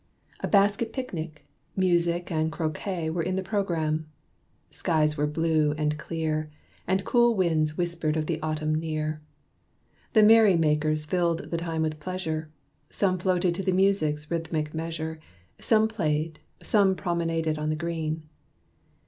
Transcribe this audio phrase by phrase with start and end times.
[0.39, 1.45] A basket picnic,
[1.77, 4.07] music and croquet Were in the programme.
[4.71, 6.49] Skies were blue and clear,
[6.87, 9.21] And cool winds whispered of the Autumn near.
[10.13, 12.49] The merry makers filled the time with pleasure:
[12.89, 15.19] Some floated to the music's rhythmic measure,
[15.59, 18.23] Some played, some promenaded on the green.